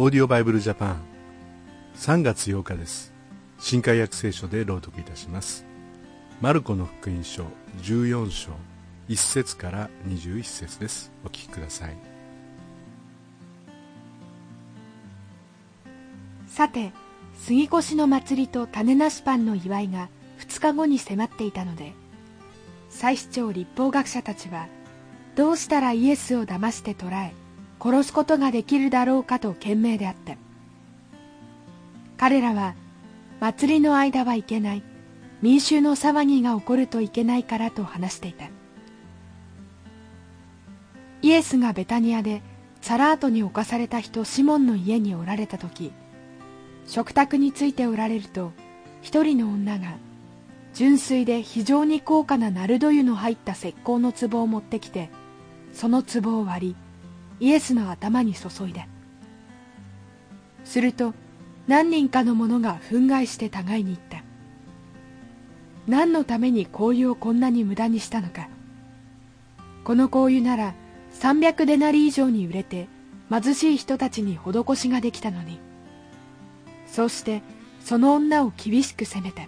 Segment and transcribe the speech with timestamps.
[0.00, 1.00] オーディオバイブルジャパン
[1.96, 3.12] 3月8日です。
[3.58, 5.66] 新海約聖書で朗読いたします。
[6.40, 7.42] マルコの福音書
[7.82, 8.52] 14章
[9.08, 11.10] 1節から21節です。
[11.24, 11.96] お聞きください。
[16.46, 16.92] さて
[17.34, 21.92] 杉越の祭りと種なしパンの祝いが2日後に迫っていたので
[22.88, 24.68] 祭司長立法学者たちは
[25.34, 27.47] どうしたらイエスを騙して捕らえ
[27.80, 30.36] 殺すことができるだろうかと懸命であった。
[32.16, 32.74] 彼らは
[33.40, 34.82] 祭りの間はいけない。
[35.40, 38.46] 民衆の騒ぎが起こるといけないからと話していた。
[41.22, 42.42] イエスがベタニアで
[42.80, 45.92] サラートに侵された人シモンの家におられた時
[46.86, 48.52] 食卓についておられると
[49.02, 49.96] 一人の女が
[50.74, 55.10] 純粋で非常に高価なナルド油の入った石膏の壺を持ってきて
[55.72, 56.76] その壺を割り
[57.40, 58.86] イエスの頭に注いだ
[60.64, 61.14] すると
[61.66, 64.24] 何人かの者が憤慨して互いに言った。
[65.86, 68.48] 何のために香油をこんなに無駄にしたのか。
[69.84, 70.74] この香油なら
[71.12, 72.88] 300デナリ以上に売れて
[73.30, 75.58] 貧しい人たちに施しができたのに。
[76.86, 77.42] そうして
[77.80, 79.42] その女を厳しく責めた。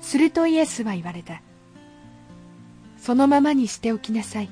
[0.00, 1.40] するとイエスは言われた。
[2.98, 4.50] そのままにしておきなさい。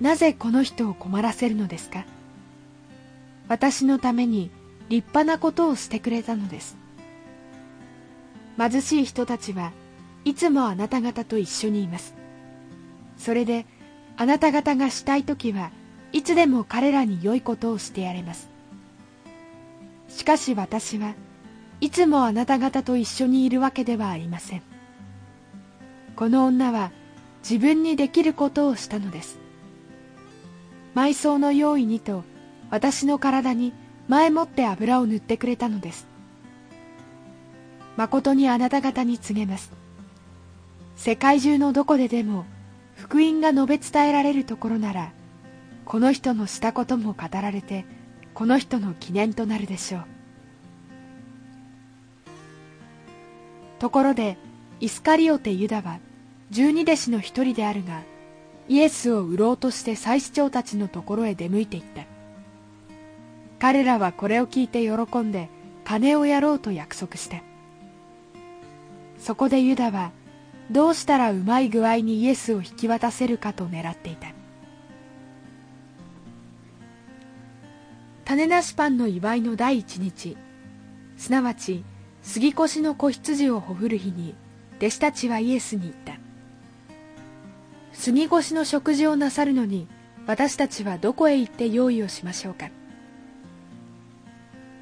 [0.00, 2.04] なぜこの人を困らせるのですか？
[3.48, 4.50] 私のために
[4.88, 6.76] 立派なことをしてくれたのです。
[8.58, 9.72] 貧しい人たちは
[10.24, 12.14] いつもあなた方と一緒にいます。
[13.16, 13.66] それで
[14.16, 15.70] あなた方がしたい時は
[16.12, 18.48] いつでも彼らに良いことをしてやれます。
[20.08, 21.14] しかし私は
[21.80, 24.62] いつもあなた方と一緒にいるわけではありません。
[26.14, 26.92] この女は
[27.42, 29.38] 自分にできることをしたのです。
[30.94, 32.24] 埋葬の用意にと
[32.70, 33.72] 私の体に
[34.08, 36.06] 前もって油を塗ってくれたのです。
[37.96, 39.72] 誠にあなた方に告げます。
[40.96, 42.44] 世界中のどこででも
[42.96, 45.12] 福音が述べ伝えられるところなら
[45.84, 47.84] この人のしたことも語られて
[48.32, 50.04] この人の記念となるでしょう。
[53.78, 54.38] ところで
[54.80, 55.98] イスカリオテユダは
[56.50, 58.02] 十二弟子の一人であるが
[58.68, 62.04] イエスを売ろうとして祭司長たちのところへ出向いていった。
[63.58, 65.48] 彼らはこれを聞いて喜んで
[65.84, 67.42] 金をやろうと約束した。
[69.18, 70.12] そこでユダは
[70.70, 74.28] どうしたらうまい具合にイエスを引き渡せるかと狙っていた。
[78.24, 80.36] 種なしパンの祝いの第一日
[81.18, 81.84] すなわち
[82.22, 84.34] 杉越の子羊をほふる日に
[84.78, 86.13] 弟子たちはイエスに言った。
[87.94, 89.86] 杉越しの食事をなさるのに
[90.26, 92.68] 私たちはどこへ行って用意をしましょうか。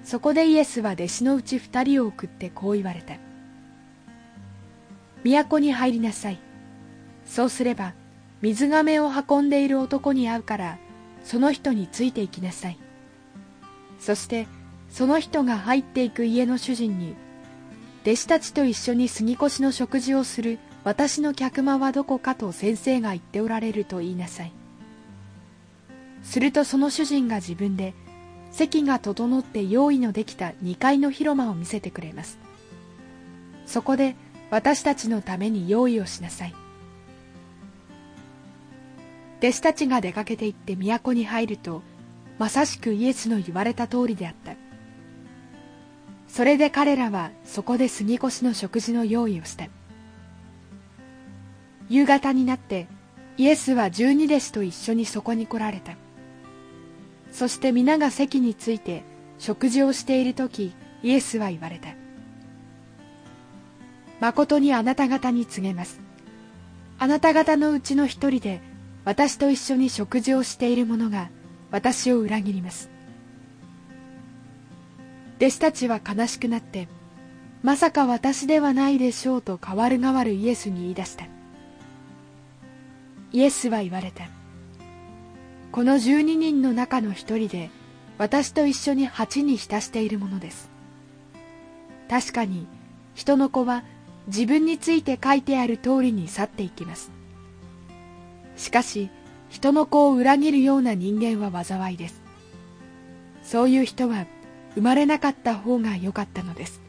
[0.03, 3.15] そこでイエスは弟子のうち二人を送ってこう言われた。
[5.23, 6.39] 都に入りなさい。
[7.25, 7.95] そうすれば
[8.41, 10.79] 水がめを運んでいる男に会うから
[11.23, 12.79] その人について行きなさい。
[14.01, 14.49] そして
[14.91, 17.15] その人が入っていく家の主人に
[18.03, 24.53] 弟子たちと一緒に杉越しの食事をする私の客間はどこかと先生が言っておられると言いなさい。
[26.23, 27.95] するとその主人が自分で
[28.51, 32.39] 席が整って用意のできた2階の広間を見せてくれます。
[33.67, 34.17] そこで
[34.51, 36.55] 私たちのために用意をしなさい。
[39.39, 41.83] 弟子たちが出かけて行って都に入ると
[42.39, 44.55] まさしくイエスの言われた通りであった。
[46.29, 49.67] それで彼らはそこで杉越の食事の用意をした。
[51.89, 52.87] 夕方になって
[53.37, 55.97] イエスは十二弟子と一緒にそこに来られた。
[57.31, 59.05] そして皆が席について
[59.39, 61.89] 食事をしている時イエスは言われた。
[64.21, 66.01] 誠にあなた方に告げます。
[66.99, 68.61] あなた方のうちの一人で
[69.05, 71.31] 私と一緒に食事をしている者が
[71.73, 72.91] 私を裏切ります。
[75.39, 76.87] 弟子たちは悲しくなって
[77.63, 81.25] まさか私ではないでしょうと代わる代わるイエスに言い出した。
[83.33, 84.25] イエスは言われた。
[85.71, 87.71] この十二人の中の一人で
[88.19, 90.71] 私と一緒に鉢に浸しているものです。
[92.11, 92.67] 確かに
[93.15, 93.85] 人の子は
[94.27, 97.11] 自分について書いてある通りに去っていきます。
[98.57, 99.11] しかし
[99.49, 102.21] 人の子を裏切るような人間は災いです。
[103.43, 104.27] そういう人は
[104.75, 106.81] 生まれなかった方が良かったのです。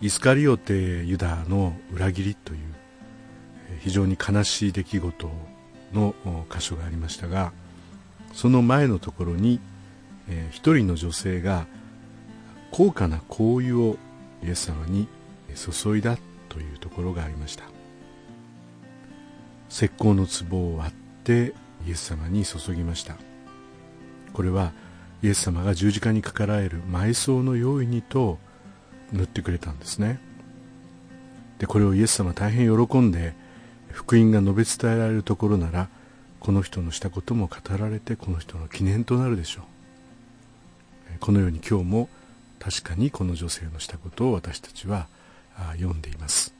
[0.00, 2.58] イスカリオテユダの裏切りという
[3.80, 5.30] 非常に悲しい出来事
[5.92, 6.14] の
[6.50, 7.52] 箇所がありましたが
[8.32, 9.60] その前のところに、
[10.50, 11.66] 一人の女性が
[12.70, 13.96] 高価な香油を
[14.44, 15.08] イエス様に
[15.54, 16.16] 注いだ
[16.48, 17.64] というところがありました。
[19.68, 21.54] 石膏の壺を割って
[21.86, 23.16] イエス様に注ぎました。
[24.32, 24.72] これは
[25.22, 28.38] イエス様が十字架にかかられる埋葬の用意にと
[29.12, 30.20] 塗ってくれたんですね。
[31.58, 33.34] でこれをイエス様大変喜んで
[33.88, 35.88] 福音が述べ伝えられるところなら
[36.38, 39.64] この人のしたことも語られてこの人の記念となるでしょう。
[41.18, 42.08] このように今日も
[42.58, 45.06] 確かにこの女性のしたことを私たちは
[45.74, 46.54] 読んでいます。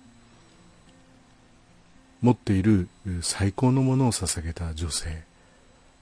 [2.20, 2.88] 持っている
[3.22, 5.22] 最高のものを捧げた女性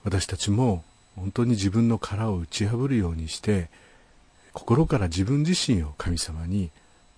[0.03, 0.83] 私たちも
[1.15, 3.69] 本当に自分の殻を打ち破るようにして
[4.53, 6.71] 心から自分自身を神様に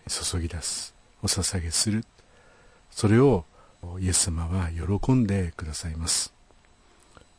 [0.09, 0.95] 注ぎ出す。
[1.23, 1.91] お捧げす。
[1.91, 2.05] る
[2.91, 3.45] それを
[3.99, 6.33] イエス様は喜んでくださいます。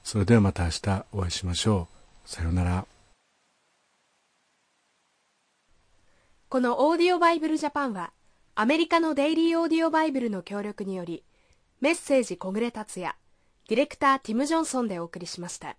[0.03, 1.87] それではまた明日お会いしましょ
[2.25, 2.29] う。
[2.29, 2.85] さようなら。
[6.49, 8.11] このオーディオバイブルジャパンは
[8.55, 11.23] アメリカのデイリーオーディオバイブルの協力により
[11.79, 13.15] メッセージ小暮達也
[13.69, 15.77] ディレクターティム・ジョンソンでお送りしました。